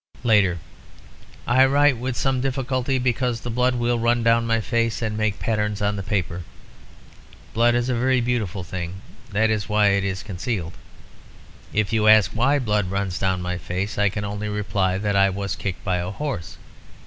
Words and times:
"Later. 0.23 0.57
I 1.45 1.63
write 1.65 1.95
with 1.99 2.17
some 2.17 2.41
difficulty, 2.41 2.97
because 2.97 3.41
the 3.41 3.51
blood 3.51 3.75
will 3.75 3.99
run 3.99 4.23
down 4.23 4.47
my 4.47 4.59
face 4.59 4.99
and 4.99 5.15
make 5.15 5.37
patterns 5.37 5.79
on 5.79 5.95
the 5.95 6.01
paper. 6.01 6.41
Blood 7.53 7.75
is 7.75 7.87
a 7.87 7.93
very 7.93 8.19
beautiful 8.19 8.63
thing; 8.63 9.01
that 9.31 9.51
is 9.51 9.69
why 9.69 9.89
it 9.89 10.03
is 10.03 10.23
concealed. 10.23 10.73
If 11.71 11.93
you 11.93 12.07
ask 12.07 12.31
why 12.31 12.57
blood 12.57 12.89
runs 12.89 13.19
down 13.19 13.43
my 13.43 13.59
face, 13.59 13.99
I 13.99 14.09
can 14.09 14.25
only 14.25 14.49
reply 14.49 14.97
that 14.97 15.15
I 15.15 15.29
was 15.29 15.55
kicked 15.55 15.83
by 15.83 15.97
a 15.97 16.09
horse. 16.09 16.57